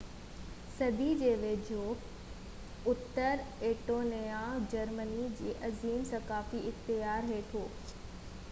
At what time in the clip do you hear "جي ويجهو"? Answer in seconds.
1.17-1.91